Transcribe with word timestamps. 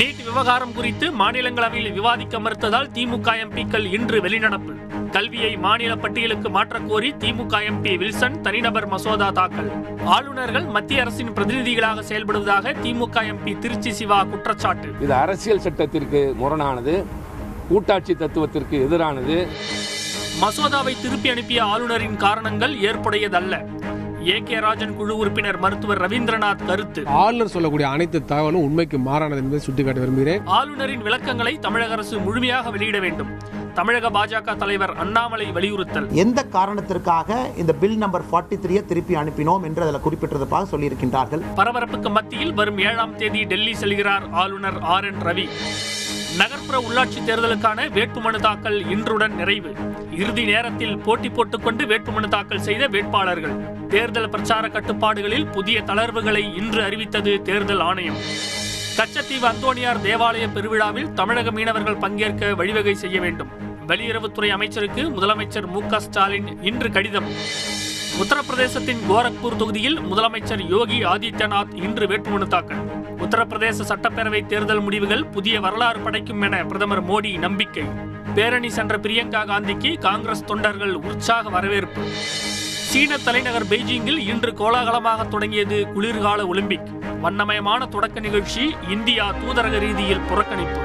NEET 0.00 0.24
விவகாரம் 0.24 0.72
குறித்து 0.72 1.10
மாநிலங்களவையில் 1.10 1.92
விவாதிக்க 1.92 2.38
மறுத்ததால் 2.38 2.90
திமுக 2.94 3.32
எம்பிக்கள் 3.44 3.92
இன்று 3.92 4.22
வெளிநடப்பு. 4.22 4.72
கல்வியை 5.10 5.56
மாநில 5.56 5.96
பட்டியலுக்கு 5.96 6.50
மாற்றக் 6.50 6.88
கோரி 6.88 7.14
திமுக 7.18 7.60
எம்பி 7.68 7.98
வில்சன் 7.98 8.40
தனிநபர் 8.40 8.86
மசோதா 8.86 9.30
தாக்கல். 9.30 9.98
ஆளுநர்கள் 10.04 10.64
மத்திய 10.64 11.00
அரசின் 11.00 11.32
பிரதிநிதிகளாக 11.32 12.00
செயல்படுவதாக 12.00 12.74
திமுக 12.82 13.34
எம்பி 13.34 13.58
திருச்சி 13.58 13.92
சிவா 13.92 14.24
குற்றச்சாட்டு. 14.24 14.92
இது 15.00 15.14
அரசியல் 15.14 15.60
சட்டத்திற்கு 15.60 16.34
முரணானது 16.40 17.04
கூட்டாட்சி 17.68 18.14
தத்துவத்திற்கு 18.14 18.88
எதிரானது. 18.90 19.48
மசோதாவை 20.40 20.96
திருப்பி 21.02 21.28
அனுப்பிய 21.28 21.64
ஆளுநரின் 21.64 22.16
காரணங்கள் 22.16 22.74
ஏற்புடையதல்ல. 22.74 23.79
ஏ 24.28 24.42
கே 24.44 24.58
ராஜன் 24.58 24.96
குழு 24.96 25.16
உறுப்பினர் 25.16 25.58
மருத்துவர் 25.58 26.00
ரவீந்திரநாத் 26.00 26.66
கருத்து. 26.66 27.06
ஆளுநர் 27.06 27.48
சொல்லக்கூடிய 27.48 27.88
அனைத்து 27.88 28.24
தகவலும் 28.24 28.62
உண்மைக்கு 28.62 28.98
மாறானது 28.98 29.36
என்பதை 29.36 29.58
சுட்டிக்காட்ட 29.58 30.00
விரும்புகிறேன். 30.00 30.46
ஆளுநரின் 30.46 31.02
விளக்கங்களை 31.02 31.58
தமிழக 31.58 31.92
அரசு 31.92 32.18
முழுமையாக 32.18 32.70
வெளியிட 32.70 32.98
வேண்டும். 32.98 33.28
தமிழக 33.74 34.10
பாஜக 34.10 34.56
தலைவர் 34.56 34.96
அண்ணாமலை 34.96 35.52
வலியுறுத்தல். 35.52 36.12
எந்த 36.12 36.42
காரணத்திற்காக 36.42 37.50
இந்த 37.56 37.72
பில் 37.72 37.96
நம்பர் 37.96 38.22
ஃபார்ட்டி 38.22 38.54
த்ரீயை 38.54 38.84
திருப்பி 38.84 39.14
அனுப்பினோம் 39.14 39.62
என்று 39.62 39.82
அதில் 39.82 40.00
குறிப்பிட்டிருப்பதாக 40.00 40.64
சொல்லியிருக்கின்றார்கள்? 40.72 41.42
பரபரப்புக்கு 41.56 42.10
மத்தியில் 42.10 42.54
வரும் 42.54 42.78
ஏழாம் 42.78 43.16
தேதி 43.16 43.44
டெல்லி 43.44 43.72
செல்கிறார் 43.72 44.30
ஆளுநர் 44.30 44.80
ஆர் 44.80 45.04
என் 45.04 45.22
ரவி. 45.24 45.48
நகர்ப்புற 46.36 46.78
உள்ளாட்சி 46.78 47.18
தேர்தலுக்கான 47.26 47.88
வேட்புமனு 47.90 48.40
தாக்கல் 48.40 48.84
இன்றுடன் 48.86 49.34
நிறைவு. 49.34 49.74
இறுதி 50.12 50.44
நேரத்தில் 50.44 50.98
போட்டி 50.98 51.28
போட்டுக்கொண்டு 51.28 51.84
வேட்புமனு 51.84 52.28
தாக்கல் 52.28 52.60
செய்த 52.60 52.86
வேட்பாளர்கள். 52.86 53.78
தேர்தல் 53.90 54.28
பிரச்சார 54.28 54.68
கட்டுப்பாடுகளில் 54.68 55.50
புதிய 55.50 55.82
தளர்வுகளை 55.82 56.56
இன்று 56.56 56.82
அறிவித்தது 56.82 57.42
தேர்தல் 57.42 57.80
ஆணையம். 57.80 58.16
கச்சத்தீவு 58.96 59.46
அந்தோணியார் 59.46 60.00
தேவாலய 60.04 60.52
பெருவிழாவில் 60.52 61.12
தமிழக 61.12 61.50
மீனவர்கள் 61.50 61.96
பங்கேற்க 61.96 62.54
வழிவகை 62.54 62.94
செய்ய 62.94 63.20
வேண்டும். 63.20 63.48
வெளியுறவுத்துறை 63.86 64.48
அமைச்சருக்கு 64.48 65.02
முதலமைச்சர் 65.02 65.66
மு 65.66 65.86
க 65.86 66.00
ஸ்டாலின் 66.00 66.62
இன்று 66.62 66.90
கடிதம். 66.90 67.28
உத்தரப்பிரதேசத்தின் 68.22 69.02
கோரக்பூர் 69.08 69.56
தொகுதியில் 69.56 70.00
முதலமைச்சர் 70.00 70.68
யோகி 70.68 71.04
ஆதித்யநாத் 71.04 71.74
இன்று 71.74 72.06
வேட்புமனு 72.06 72.48
தாக்கல். 72.48 72.86
உத்தரப்பிரதேச 73.18 73.82
சட்டப்பேரவை 73.88 74.46
தேர்தல் 74.46 74.80
முடிவுகள் 74.80 75.26
புதிய 75.26 75.60
வரலாறு 75.60 76.00
படைக்கும் 76.00 76.40
என 76.40 76.64
பிரதமர் 76.64 77.06
மோடி 77.06 77.38
நம்பிக்கை. 77.38 77.84
பேரணி 78.34 78.70
சென்ற 78.70 78.98
பிரியங்கா 78.98 79.44
காந்திக்கு 79.46 79.98
காங்கிரஸ் 79.98 80.44
தொண்டர்கள் 80.44 80.94
உற்சாக 80.94 81.48
வரவேற்பு. 81.48 82.00
சீன 82.90 83.16
தலைநகர் 83.16 83.66
பெய்ஜிங்கில் 83.66 84.18
இன்று 84.18 84.54
கோலாகலமாக 84.54 85.24
தொடங்கியது 85.24 85.92
குளிர்கால 85.92 86.46
ஒலிம்பிக். 86.46 86.88
வண்ணமயமான 87.20 87.86
தொடக்க 87.86 88.20
நிகழ்ச்சி 88.20 88.74
இந்தியா 88.88 89.32
தூதரக 89.32 89.78
ரீதியில் 89.78 90.18
புறக்கணிப்பு. 90.18 90.80